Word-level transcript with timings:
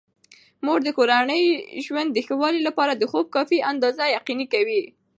مور 0.65 0.79
د 0.85 0.89
کورني 0.97 1.43
ژوند 1.85 2.09
د 2.13 2.17
ښه 2.27 2.35
والي 2.41 2.61
لپاره 2.67 2.93
د 2.95 3.03
خوب 3.11 3.25
کافي 3.35 3.57
اندازه 3.71 4.03
یقیني 4.17 4.45
کوي. 4.53 4.83